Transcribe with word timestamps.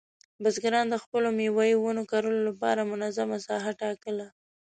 بزګران 0.41 0.85
د 0.89 0.95
خپلو 1.03 1.27
مېوې 1.37 1.71
ونو 1.77 2.03
کرلو 2.11 2.39
لپاره 2.49 2.89
منظمه 2.91 3.37
ساحه 3.47 3.71
ټاکله. 3.81 4.27